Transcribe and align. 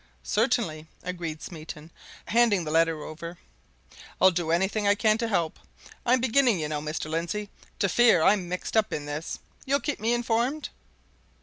"Certainly," 0.23 0.87
agreed 1.03 1.43
Smeaton, 1.43 1.91
handing 2.25 2.63
the 2.63 2.71
letter 2.71 3.03
over. 3.03 3.37
"I'll 4.19 4.31
do 4.31 4.49
anything 4.49 4.87
I 4.87 4.95
can 4.95 5.19
to 5.19 5.27
help. 5.27 5.59
I'm 6.07 6.19
beginning, 6.19 6.59
you 6.59 6.67
know, 6.67 6.81
Mr. 6.81 7.07
Lindsey, 7.07 7.51
to 7.77 7.87
fear 7.87 8.23
I'm 8.23 8.49
mixed 8.49 8.75
up 8.75 8.91
in 8.91 9.05
this. 9.05 9.37
You'll 9.63 9.79
keep 9.79 9.99
me 9.99 10.13
informed?" 10.15 10.69